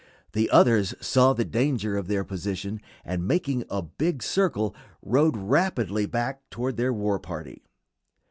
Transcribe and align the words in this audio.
The 0.31 0.49
others 0.49 0.95
saw 0.99 1.33
the 1.33 1.45
danger 1.45 1.95
of 1.95 2.07
their 2.07 2.23
position, 2.23 2.81
and 3.05 3.27
making 3.27 3.65
a 3.69 3.83
big 3.83 4.23
circle 4.23 4.75
rode 5.03 5.37
rapidly 5.37 6.07
back 6.07 6.41
toward 6.49 6.75
their 6.75 6.91
war 6.91 7.19
party. 7.19 7.61